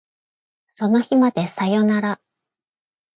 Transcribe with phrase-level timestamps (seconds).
[0.67, 2.19] その日までさよなら